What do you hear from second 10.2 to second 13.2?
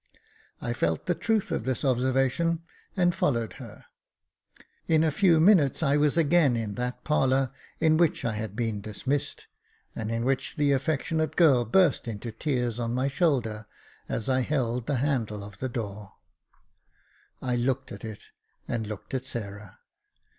which the affectionate girl burst into tears on my